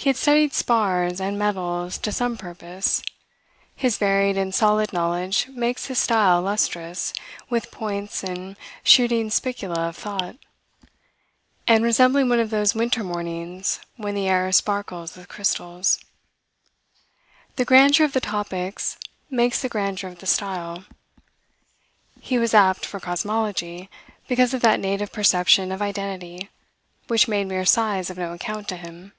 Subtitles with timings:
[0.00, 3.02] He had studied spars and metals to some purpose.
[3.74, 7.12] His varied and solid knowledge makes his style lustrous
[7.50, 10.36] with points and shooting spicula of thought,
[11.66, 15.98] and resembling one of those winter mornings when the air sparkles with crystals.
[17.56, 18.98] The grandeur of the topics
[19.30, 20.84] makes the grandeur of the style.
[22.20, 23.90] He was apt for cosmology,
[24.28, 26.50] because of that native perception of identity
[27.08, 29.10] which made mere size of no account to him.